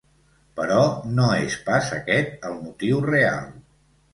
[0.59, 0.77] Però
[1.19, 3.53] no és pas aquest el motiu real.